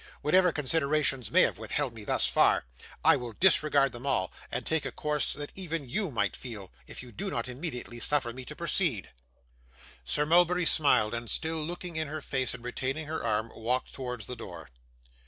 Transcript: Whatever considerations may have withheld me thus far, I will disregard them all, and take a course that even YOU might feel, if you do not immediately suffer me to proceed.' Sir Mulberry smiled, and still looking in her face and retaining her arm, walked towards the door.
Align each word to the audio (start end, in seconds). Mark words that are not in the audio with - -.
Whatever 0.23 0.51
considerations 0.51 1.29
may 1.29 1.43
have 1.43 1.59
withheld 1.59 1.93
me 1.93 2.03
thus 2.03 2.25
far, 2.25 2.65
I 3.05 3.15
will 3.15 3.33
disregard 3.33 3.91
them 3.91 4.07
all, 4.07 4.33
and 4.51 4.65
take 4.65 4.83
a 4.83 4.91
course 4.91 5.31
that 5.33 5.51
even 5.53 5.87
YOU 5.87 6.09
might 6.09 6.35
feel, 6.35 6.71
if 6.87 7.03
you 7.03 7.11
do 7.11 7.29
not 7.29 7.47
immediately 7.47 7.99
suffer 7.99 8.33
me 8.33 8.43
to 8.45 8.55
proceed.' 8.55 9.11
Sir 10.03 10.25
Mulberry 10.25 10.65
smiled, 10.65 11.13
and 11.13 11.29
still 11.29 11.63
looking 11.63 11.97
in 11.97 12.07
her 12.07 12.19
face 12.19 12.55
and 12.55 12.63
retaining 12.63 13.05
her 13.05 13.23
arm, 13.23 13.51
walked 13.55 13.93
towards 13.93 14.25
the 14.25 14.35
door. 14.35 14.71